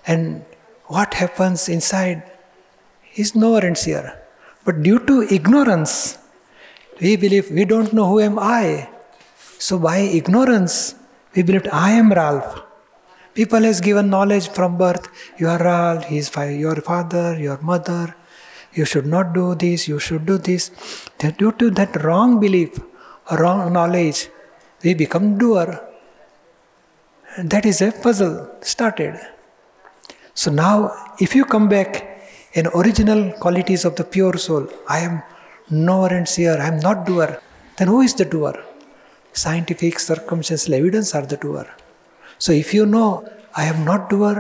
and 0.07 0.45
what 0.87 1.15
happens 1.15 1.69
inside 1.69 2.23
is 3.15 3.35
knower 3.35 3.61
and 3.61 3.77
seer. 3.77 4.23
But 4.65 4.83
due 4.83 4.99
to 5.07 5.23
ignorance, 5.23 6.19
we 7.01 7.17
believe 7.17 7.51
we 7.51 7.65
don't 7.65 7.93
know 7.93 8.07
who 8.09 8.21
am 8.21 8.39
I. 8.39 8.89
So 9.59 9.79
by 9.79 9.99
ignorance, 9.99 10.95
we 11.35 11.43
believe 11.43 11.69
I 11.73 11.93
am 11.93 12.13
Ralph. 12.13 12.63
People 13.35 13.63
has 13.63 13.81
given 13.81 14.11
knowledge 14.11 14.49
from 14.49 14.79
birth. 14.79 15.09
You 15.39 15.49
are 15.49 15.59
Ralph, 15.59 16.07
he 16.07 16.19
is 16.19 16.35
your 16.35 16.77
father, 16.77 17.39
your 17.39 17.59
mother. 17.59 18.15
You 18.73 18.85
should 18.85 19.07
not 19.07 19.33
do 19.33 19.55
this, 19.55 19.89
you 19.89 19.99
should 19.99 20.27
do 20.27 20.39
this. 20.39 20.71
Due 21.19 21.53
to 21.53 21.71
that 21.71 22.03
wrong 22.03 22.41
belief, 22.41 22.79
wrong 23.31 23.73
knowledge, 23.73 24.29
we 24.87 24.95
become 25.05 25.27
doer. 25.43 25.69
That 27.53 27.65
is 27.71 27.79
a 27.87 27.91
puzzle 28.05 28.37
started. 28.73 29.15
So 30.43 30.51
now, 30.51 30.77
if 31.25 31.35
you 31.37 31.45
come 31.55 31.69
back 31.77 31.91
in 32.59 32.67
original 32.81 33.23
qualities 33.45 33.85
of 33.89 33.97
the 33.97 34.05
pure 34.15 34.37
soul, 34.47 34.65
I 34.97 35.01
am 35.09 35.15
knower 35.71 36.11
and 36.19 36.29
seer, 36.35 36.57
I 36.67 36.69
am 36.69 36.79
not 36.79 37.05
doer, 37.09 37.31
then 37.77 37.89
who 37.89 38.01
is 38.01 38.15
the 38.15 38.25
doer? 38.25 38.57
Scientific, 39.33 39.99
circumstantial 39.99 40.75
evidence 40.75 41.15
are 41.15 41.27
the 41.33 41.37
doer. 41.37 41.67
So 42.39 42.53
if 42.53 42.73
you 42.73 42.87
know 42.87 43.29
I 43.55 43.65
am 43.73 43.85
not 43.85 44.09
doer, 44.09 44.37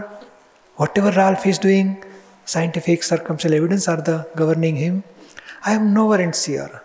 whatever 0.76 1.10
Ralph 1.10 1.44
is 1.46 1.58
doing, 1.58 1.88
scientific, 2.44 3.02
circumstantial 3.02 3.58
evidence 3.58 3.88
are 3.88 4.02
the 4.10 4.18
governing 4.36 4.76
him, 4.76 5.04
I 5.64 5.72
am 5.72 5.92
knower 5.92 6.18
and 6.26 6.34
seer. 6.34 6.82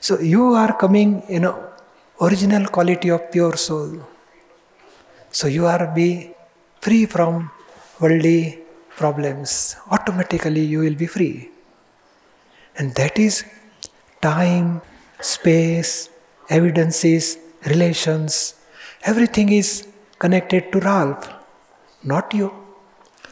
So 0.00 0.20
you 0.20 0.54
are 0.54 0.72
coming 0.84 1.22
in 1.28 1.44
a 1.44 1.73
original 2.20 2.66
quality 2.66 3.08
of 3.10 3.30
pure 3.30 3.56
soul. 3.56 4.00
So 5.30 5.48
you 5.48 5.66
are 5.66 5.92
be 5.94 6.30
free 6.80 7.06
from 7.06 7.50
worldly 8.00 8.60
problems. 8.96 9.76
Automatically 9.90 10.64
you 10.64 10.80
will 10.80 10.94
be 10.94 11.06
free. 11.06 11.50
And 12.76 12.94
that 12.94 13.18
is 13.18 13.44
time, 14.20 14.82
space, 15.20 16.08
evidences, 16.48 17.38
relations, 17.66 18.54
everything 19.02 19.50
is 19.50 19.88
connected 20.18 20.72
to 20.72 20.80
Ralph, 20.80 21.28
not 22.02 22.32
you. 22.34 22.52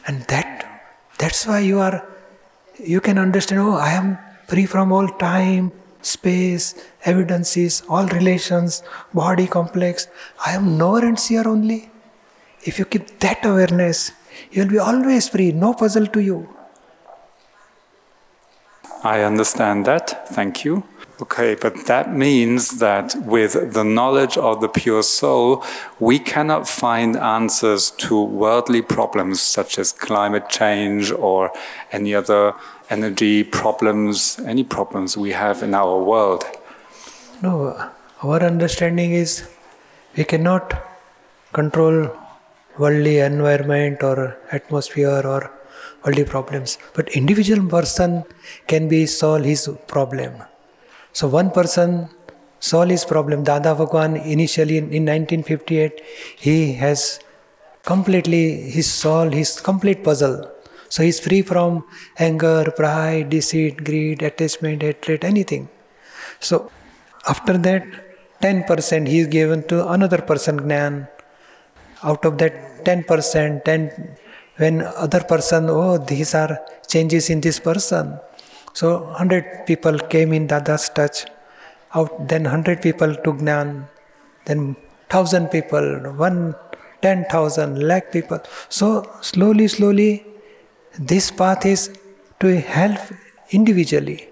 And 0.07 0.23
that 0.23 0.49
that's 1.17 1.45
why 1.47 1.59
you 1.59 1.79
are 1.79 2.05
you 2.79 2.99
can 2.99 3.17
understand, 3.17 3.61
oh, 3.61 3.75
I 3.75 3.91
am 3.91 4.17
free 4.47 4.65
from 4.65 4.91
all 4.91 5.07
time, 5.07 5.71
space, 6.05 6.75
evidences, 7.05 7.83
all 7.89 8.05
relations, 8.07 8.83
body 9.13 9.47
complex. 9.47 10.07
I 10.45 10.51
am 10.53 10.77
knower 10.77 10.99
and 11.05 11.19
seer 11.19 11.47
only. 11.47 11.89
If 12.63 12.79
you 12.79 12.85
keep 12.85 13.19
that 13.19 13.45
awareness, 13.45 14.11
you 14.51 14.63
will 14.63 14.71
be 14.71 14.79
always 14.79 15.29
free, 15.29 15.51
no 15.51 15.73
puzzle 15.73 16.07
to 16.07 16.19
you. 16.19 16.49
I 19.03 19.21
understand 19.21 19.85
that. 19.85 20.29
Thank 20.29 20.63
you. 20.63 20.83
Okay, 21.23 21.55
but 21.55 21.85
that 21.85 22.13
means 22.13 22.79
that 22.79 23.15
with 23.23 23.73
the 23.73 23.83
knowledge 23.85 24.37
of 24.37 24.59
the 24.59 24.67
pure 24.67 25.03
soul, 25.03 25.63
we 25.97 26.19
cannot 26.19 26.67
find 26.67 27.15
answers 27.15 27.91
to 27.91 28.21
worldly 28.21 28.81
problems 28.81 29.39
such 29.39 29.79
as 29.79 29.93
climate 29.93 30.49
change 30.49 31.13
or 31.13 31.49
any 31.93 32.13
other 32.13 32.53
energy 32.89 33.41
problems, 33.45 34.37
any 34.45 34.65
problems 34.65 35.15
we 35.15 35.31
have 35.31 35.63
in 35.63 35.73
our 35.73 35.97
world. 36.03 36.43
No, 37.41 37.89
our 38.21 38.43
understanding 38.43 39.13
is 39.13 39.47
we 40.17 40.25
cannot 40.25 40.73
control 41.53 42.11
worldly 42.77 43.19
environment 43.19 44.03
or 44.03 44.37
atmosphere 44.51 45.21
or 45.25 45.51
worldly 46.03 46.25
problems, 46.25 46.77
but 46.93 47.07
individual 47.15 47.65
person 47.65 48.25
can 48.67 48.89
be 48.89 49.05
solve 49.05 49.45
his 49.45 49.69
problem. 49.87 50.43
So 51.13 51.27
one 51.27 51.51
person 51.51 52.09
solve 52.59 52.89
his 52.89 53.05
problem. 53.05 53.43
Dada 53.43 53.75
Bhagwan 53.75 54.17
initially 54.17 54.77
in, 54.77 54.85
in 54.85 55.05
1958 55.05 56.01
he 56.37 56.73
has 56.73 57.19
completely 57.83 58.69
he 58.71 58.81
solved 58.81 59.33
his 59.33 59.59
complete 59.59 60.03
puzzle. 60.03 60.49
So 60.89 61.01
he's 61.01 61.19
free 61.19 61.41
from 61.41 61.85
anger, 62.19 62.71
pride, 62.75 63.29
deceit, 63.29 63.83
greed, 63.83 64.21
attachment, 64.21 64.81
hatred, 64.81 65.23
anything. 65.23 65.69
So 66.39 66.71
after 67.27 67.57
that, 67.57 67.83
10% 68.41 69.07
he 69.07 69.19
is 69.19 69.27
given 69.27 69.63
to 69.69 69.87
another 69.89 70.21
person 70.21 70.57
Gnan. 70.57 71.07
Out 72.03 72.25
of 72.25 72.37
that 72.39 72.85
10%, 72.85 73.63
10 73.63 74.17
when 74.57 74.81
other 74.81 75.21
person, 75.21 75.69
oh, 75.69 75.97
these 75.97 76.35
are 76.35 76.59
changes 76.87 77.29
in 77.29 77.41
this 77.41 77.59
person. 77.59 78.19
So 78.73 79.03
100 79.03 79.65
people 79.65 79.97
came 80.13 80.33
in 80.33 80.47
Dada's 80.47 80.89
touch. 80.89 81.25
Out 81.95 82.27
then 82.27 82.43
100 82.43 82.81
people 82.81 83.15
took 83.15 83.37
Gnan. 83.37 83.87
Then 84.45 84.75
1000 85.09 85.49
people, 85.49 85.85
one, 86.17 86.55
10,000, 87.01 87.87
lakh 87.87 88.11
people. 88.11 88.39
So 88.69 88.87
slowly, 89.21 89.67
slowly, 89.67 90.25
this 90.97 91.29
path 91.29 91.65
is 91.65 91.81
to 92.39 92.59
help 92.59 92.99
individually. 93.51 94.29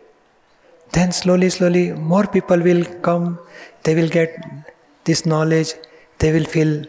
Then 0.92 1.12
slowly, 1.12 1.50
slowly, 1.50 1.92
more 1.94 2.26
people 2.26 2.60
will 2.60 2.84
come. 3.08 3.40
They 3.84 3.94
will 3.96 4.10
get 4.10 4.36
this 5.04 5.26
knowledge. 5.26 5.74
They 6.20 6.32
will 6.34 6.46
feel 6.46 6.84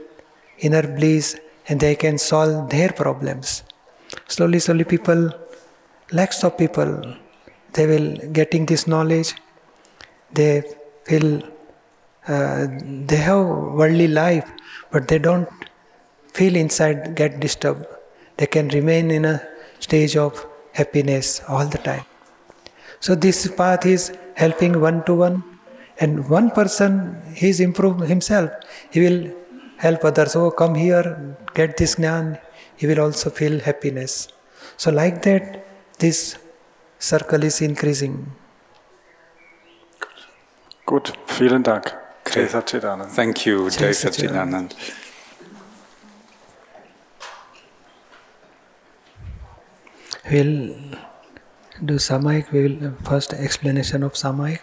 inner 0.59 0.83
bliss 0.83 1.39
and 1.69 1.79
they 1.79 1.95
can 1.95 2.19
solve 2.19 2.71
their 2.71 2.91
problems. 2.91 3.63
Slowly, 4.27 4.59
slowly, 4.59 4.85
people, 4.85 5.31
lakhs 6.13 6.43
of 6.45 6.57
people, 6.59 7.15
they 7.75 7.87
will 7.87 8.17
getting 8.33 8.67
this 8.67 8.87
knowledge. 8.87 9.35
They 10.33 10.63
feel 11.05 11.43
uh, 12.29 12.67
they 13.11 13.17
have 13.17 13.45
worldly 13.47 14.09
life, 14.09 14.49
but 14.91 15.09
they 15.09 15.19
don't 15.19 15.49
feel 16.33 16.57
inside 16.57 17.15
get 17.15 17.41
disturbed. 17.41 17.87
They 18.37 18.47
can 18.47 18.69
remain 18.69 19.11
in 19.11 19.25
a 19.25 19.43
stage 19.81 20.17
of 20.17 20.47
happiness 20.73 21.43
all 21.49 21.67
the 21.67 21.79
time. 21.79 22.05
So 23.01 23.15
this 23.15 23.49
path 23.51 23.85
is 23.85 24.17
helping 24.37 24.81
one 24.81 25.05
to 25.05 25.15
one, 25.15 25.45
and 25.99 26.29
one 26.29 26.51
person 26.51 27.21
he 27.35 27.49
is 27.49 27.61
improved 27.61 28.05
himself. 28.05 28.51
He 28.91 29.01
will 29.01 29.33
help 29.77 30.05
others. 30.05 30.37
Oh, 30.37 30.51
come 30.51 30.75
here, 30.75 31.37
get 31.55 31.77
this 31.77 31.97
gnan. 31.97 32.39
He 32.77 32.87
will 32.87 33.01
also 33.01 33.31
feel 33.31 33.59
happiness. 33.61 34.29
So 34.77 34.91
like 34.91 35.23
that, 35.23 35.67
this 35.99 36.37
circle 37.03 37.43
is 37.43 37.61
increasing. 37.61 38.15
Gut, 40.87 41.13
vielen 41.27 41.63
Dank. 41.63 41.95
Jai 42.31 42.47
Satchidanand. 42.47 43.11
Thank 43.11 43.45
you, 43.47 43.69
Jai 43.71 43.87
Jai 43.87 43.91
Satchidanand. 43.91 44.71
Satchidanand. 44.71 45.11
We'll 50.31 50.75
do 51.85 51.95
Samayik. 51.99 52.53
We 52.53 52.63
will 52.67 52.93
first 53.03 53.35
explanation 53.35 54.05
of 54.05 54.13
Samayik. 54.15 54.61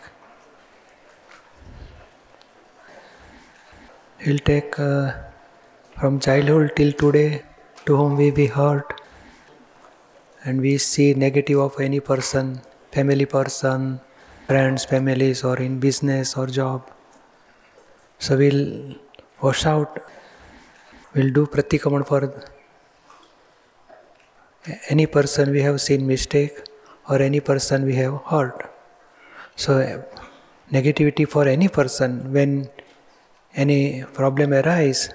We'll 4.25 4.39
take 4.39 4.80
uh, 4.80 5.12
from 5.99 6.19
childhood 6.19 6.71
till 6.78 6.93
today 6.93 7.43
to 7.86 7.97
whom 7.97 8.15
we 8.15 8.32
be 8.32 8.47
hurt 8.47 8.98
and 10.43 10.62
we 10.62 10.78
see 10.78 11.13
negative 11.13 11.60
of 11.60 11.80
any 11.80 11.99
person, 11.99 12.62
family 12.91 13.25
person, 13.25 13.99
friends, 14.47 14.86
families, 14.86 15.43
or 15.43 15.58
in 15.58 15.80
business 15.80 16.36
or 16.36 16.47
job. 16.47 16.89
So 18.19 18.38
we'll 18.38 18.95
wash 19.41 19.65
out, 19.65 19.99
we'll 21.13 21.32
do 21.32 21.45
pratikaman 21.45 22.08
for 22.08 22.34
any 24.89 25.08
person 25.08 25.52
we 25.52 25.62
have 25.62 25.80
seen 25.82 26.06
mistake 26.06 26.58
or 27.10 27.21
any 27.21 27.39
person 27.39 27.86
we 27.86 27.95
have 27.95 28.21
hurt. 28.25 28.69
So 29.56 30.04
negativity 30.71 31.28
for 31.28 31.47
any 31.47 31.67
person 31.67 32.32
when 32.32 32.69
any 33.56 34.04
problem 34.13 34.54
arise, 34.54 35.10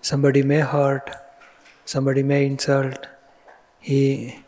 somebody 0.00 0.42
may 0.42 0.60
hurt, 0.60 1.10
somebody 1.84 2.22
may 2.22 2.46
insult, 2.46 3.06
he 3.90 4.38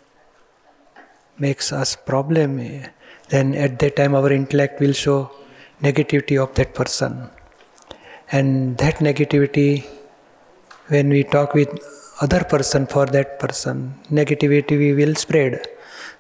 makes 1.38 1.72
us 1.72 1.94
problem, 1.94 2.50
then 3.28 3.54
at 3.54 3.78
that 3.80 3.96
time 3.96 4.14
our 4.14 4.32
intellect 4.32 4.80
will 4.80 4.94
show 4.94 5.30
negativity 5.82 6.42
of 6.42 6.54
that 6.54 6.74
person. 6.74 7.28
And 8.32 8.78
that 8.78 8.96
negativity, 8.96 9.86
when 10.88 11.10
we 11.10 11.22
talk 11.22 11.52
with 11.52 11.68
other 12.22 12.42
person 12.44 12.86
for 12.86 13.04
that 13.06 13.38
person, 13.38 13.94
negativity 14.10 14.78
we 14.78 14.94
will 14.94 15.14
spread. 15.14 15.66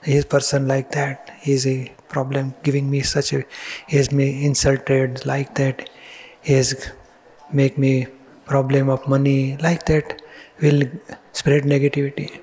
His 0.02 0.26
person 0.26 0.68
like 0.68 0.90
that. 0.92 1.30
He 1.40 1.52
is 1.52 1.66
a 1.66 1.90
problem 2.08 2.54
giving 2.62 2.90
me 2.90 3.00
such 3.00 3.32
a. 3.32 3.44
He 3.88 3.96
has 3.96 4.12
me 4.12 4.44
insulted 4.44 5.24
like 5.24 5.54
that. 5.54 5.88
He 6.42 6.52
has 6.52 6.92
make 7.50 7.78
me 7.78 8.08
problem 8.44 8.90
of 8.90 9.08
money 9.08 9.56
like 9.56 9.86
that. 9.86 10.20
Will 10.60 10.82
spread 11.32 11.64
negativity. 11.64 12.42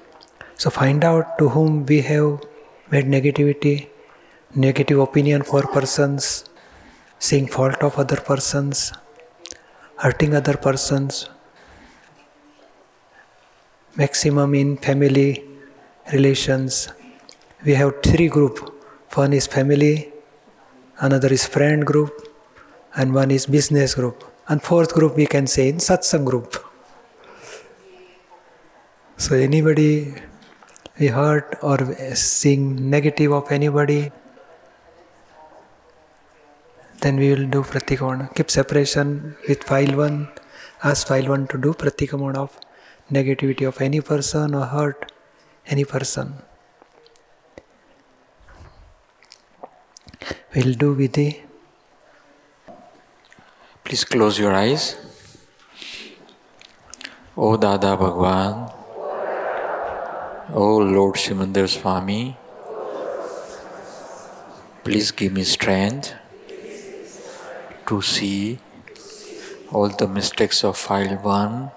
So 0.63 0.69
find 0.69 1.03
out 1.03 1.37
to 1.39 1.49
whom 1.49 1.85
we 1.85 1.99
have 2.03 2.41
made 2.89 3.07
negativity, 3.07 3.89
negative 4.55 4.97
opinion 4.97 5.43
for 5.43 5.61
persons, 5.63 6.45
seeing 7.19 7.47
fault 7.47 7.83
of 7.83 7.99
other 7.99 8.15
persons, 8.15 8.93
hurting 9.97 10.33
other 10.33 10.55
persons, 10.55 11.27
maximum 13.97 14.55
in 14.55 14.77
family 14.77 15.43
relations. 16.13 16.87
We 17.65 17.73
have 17.73 18.01
three 18.01 18.29
group. 18.29 18.57
One 19.15 19.33
is 19.33 19.47
family, 19.47 20.13
another 21.01 21.27
is 21.27 21.45
friend 21.45 21.85
group, 21.85 22.13
and 22.95 23.13
one 23.13 23.31
is 23.31 23.47
business 23.47 23.95
group. 23.95 24.23
And 24.47 24.63
fourth 24.63 24.93
group 24.93 25.17
we 25.17 25.25
can 25.25 25.45
say 25.45 25.67
in 25.67 25.79
satsang 25.79 26.23
group. 26.23 26.55
So 29.17 29.35
anybody 29.35 30.13
we 30.99 31.07
hurt 31.07 31.57
or 31.61 31.77
seeing 32.15 32.89
negative 32.89 33.31
of 33.31 33.51
anybody, 33.51 34.11
then 37.01 37.17
we 37.17 37.29
will 37.33 37.47
do 37.47 37.63
pratikamana. 37.63 38.33
Keep 38.35 38.51
separation 38.51 39.35
with 39.47 39.63
file 39.63 39.97
one. 39.97 40.29
Ask 40.83 41.07
file 41.07 41.27
one 41.29 41.47
to 41.47 41.57
do 41.57 41.73
pratikamana 41.73 42.37
of 42.37 42.59
negativity 43.11 43.67
of 43.67 43.81
any 43.81 44.01
person 44.01 44.55
or 44.55 44.65
hurt 44.65 45.11
any 45.65 45.85
person. 45.85 46.35
We'll 50.55 50.75
do 50.75 50.95
Vidhi. 50.95 51.41
Please 53.83 54.05
close 54.05 54.39
your 54.39 54.53
eyes. 54.53 54.95
O 57.35 57.57
Dada 57.57 57.97
Bhagwan, 57.97 58.71
O 60.51 60.75
Lord 60.77 61.15
Simandhar 61.15 61.69
Swami, 61.69 62.35
please 64.83 65.11
give 65.11 65.31
me 65.31 65.45
strength 65.45 66.13
to 67.87 68.01
see 68.01 68.59
all 69.71 69.87
the 69.87 70.05
mistakes 70.05 70.65
of 70.65 70.75
file 70.77 71.15
1 71.15 71.71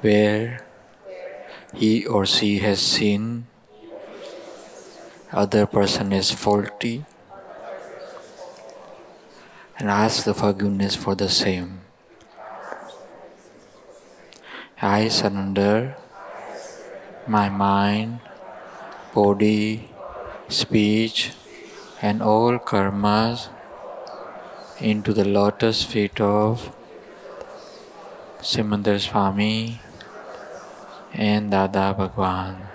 where 0.00 0.66
he 1.72 2.04
or 2.04 2.26
she 2.26 2.58
has 2.58 2.82
seen 2.82 3.46
other 5.32 5.64
person 5.64 6.12
is 6.12 6.32
faulty 6.32 7.04
and 9.78 9.88
ask 9.88 10.24
the 10.24 10.34
forgiveness 10.34 10.96
for 10.96 11.14
the 11.14 11.28
same. 11.28 11.82
I 14.82 15.06
surrender 15.06 15.96
my 17.28 17.48
mind, 17.48 18.20
body, 19.14 19.90
speech, 20.48 21.32
and 22.00 22.22
all 22.22 22.58
karmas 22.58 23.48
into 24.80 25.12
the 25.12 25.24
lotus 25.24 25.82
feet 25.82 26.20
of 26.20 26.70
Simandhar 28.40 29.00
Swami 29.00 29.80
and 31.14 31.50
Dada 31.50 31.94
Bhagwan. 31.98 32.68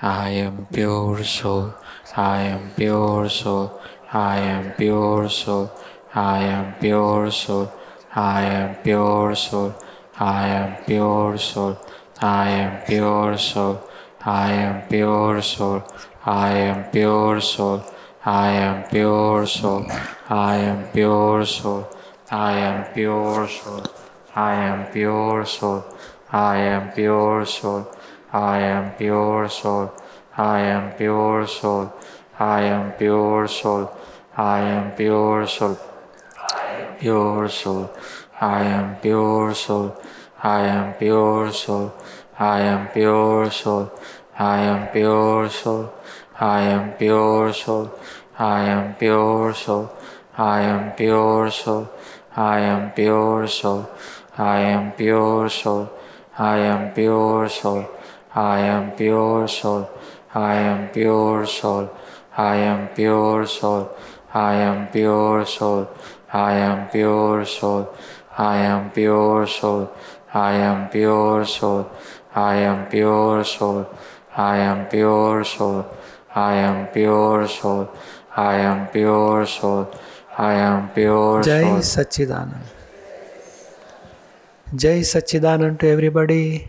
I 0.00 0.28
am 0.30 0.66
pure 0.66 1.24
soul, 1.24 1.74
I 2.16 2.42
am 2.42 2.70
pure 2.76 3.28
soul, 3.28 3.80
I 4.12 4.38
am 4.38 4.72
pure 4.74 5.28
soul, 5.28 5.70
I 6.14 6.44
am 6.44 6.74
pure 6.78 7.30
soul, 7.30 7.72
I 8.14 8.42
am 8.42 8.76
pure 8.82 9.34
soul, 9.34 9.74
I 10.18 10.48
am 10.48 10.84
pure 10.84 11.38
soul, 11.38 11.78
I 12.22 12.50
am 12.50 12.82
pure 12.86 13.36
soul, 13.36 13.80
I 14.24 14.52
am 14.52 14.86
pure 14.86 15.42
soul, 15.42 15.82
I 16.24 16.52
am 16.56 16.84
pure 16.92 17.40
soul, 17.40 17.82
I 18.24 18.50
am 18.52 18.84
pure 18.84 19.44
soul, 19.44 19.86
I 20.28 20.56
am 20.58 20.84
pure 20.92 21.44
soul, 21.44 21.88
I 22.30 22.52
am 22.52 22.84
pure 22.92 23.48
soul, 23.48 23.82
I 24.36 24.54
am 24.54 24.86
pure 24.92 25.44
soul, 25.44 25.84
I 26.30 26.58
am 26.58 26.92
pure 26.92 27.44
soul, 27.44 27.92
I 28.32 28.60
am 28.60 28.92
pure 28.92 29.48
soul, 29.48 29.92
I 30.36 30.60
am 30.60 30.92
pure 30.92 31.46
soul, 31.48 31.92
I 32.38 32.60
am 32.62 32.92
pure 32.92 33.48
soul, 33.48 33.90
I 34.36 34.60
am 34.60 34.92
pure 34.92 35.46
soul, 35.48 35.76
pure 37.00 37.48
soul, 37.48 37.90
I 38.40 38.62
am 38.62 38.96
pure 39.00 39.54
soul, 39.54 39.96
I 40.44 40.66
am 40.66 40.94
pure 40.94 41.52
soul, 41.52 41.92
I 42.36 42.62
am 42.62 42.88
pure 42.88 43.48
soul, 43.48 43.92
I 44.36 44.58
am 44.62 44.88
pure 44.88 45.48
soul, 45.48 45.92
I 46.40 46.62
am 46.62 46.92
pure 46.94 47.52
soul, 47.52 47.92
I 48.36 48.62
am 48.62 48.94
pure 48.96 49.54
soul, 49.54 49.92
I 50.36 50.62
am 50.62 50.92
pure 50.96 51.48
soul, 51.52 51.88
I 52.34 52.58
am 52.58 52.90
pure 52.90 53.46
soul, 53.46 53.88
I 54.36 54.60
am 54.62 54.90
pure 54.90 55.48
soul, 55.48 55.88
I 56.36 56.58
am 56.58 56.90
pure 56.90 57.48
soul, 57.48 57.88
I 58.34 58.58
am 58.58 58.90
pure 58.96 59.46
soul, 59.46 59.88
I 60.34 60.56
am 60.56 60.88
pure 60.88 61.46
soul, 61.46 61.90
I 62.34 62.56
am 62.56 62.88
pure 62.88 63.46
soul, 63.46 63.90
I 64.34 64.54
am 64.54 64.88
pure 64.88 65.44
soul, 65.46 65.88
I 66.32 66.54
am 66.54 66.88
pure 66.88 67.44
soul, 67.44 67.94
I 68.36 68.56
am 68.56 68.90
pure 68.90 69.46
soul, 69.46 69.92
I 70.34 70.52
am 70.52 70.88
pure 70.88 71.44
soul, 71.44 71.90
I 72.34 72.54
am 72.56 72.88
pure 72.88 73.44
soul, 73.44 73.86
I 74.34 74.56
am 74.56 74.86
pure 74.88 75.44
soul, 75.44 75.84
I 76.34 76.54
am 76.54 76.86
pure 76.88 77.46
soul, 77.46 77.90
I 78.34 78.54
am 78.54 78.86
pure 78.88 79.44
soul, 79.44 79.90
I 80.38 80.54
am 80.54 80.88
pure 80.88 81.42
soul. 81.42 81.52
Jai. 81.52 81.64
Sachidanand. 81.80 82.62
Jai 84.74 85.00
Sachidanand 85.00 85.78
to 85.80 85.88
everybody. 85.88 86.68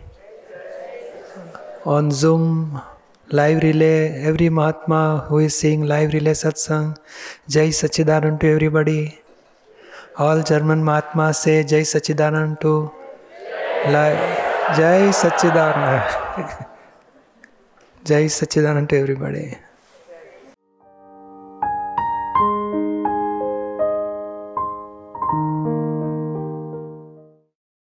On 1.86 2.12
Zoom, 2.12 2.82
live 3.30 3.64
relay, 3.64 4.24
every 4.24 4.50
Mahatma 4.50 5.26
who 5.30 5.38
is 5.38 5.58
seeing 5.58 5.86
live 5.86 6.14
relay 6.14 6.32
satsang, 6.32 6.98
Jai 7.48 7.70
Sachidanand 7.70 8.42
to 8.42 8.48
everybody. 8.48 9.20
All 10.18 10.44
German 10.44 10.84
Mahatmas 10.84 11.38
say 11.38 11.64
Jai 11.64 11.82
Sachidanand 11.82 12.60
to 12.60 12.92
లాయ్ 13.92 14.18
Jai 14.78 15.12
Sachchidananda 15.12 15.96
Jai 18.06 18.28
Sachchidananda 18.28 18.88
to 18.88 18.96
everybody 18.96 19.44